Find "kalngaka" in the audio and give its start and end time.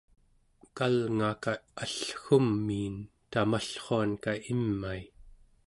0.77-1.51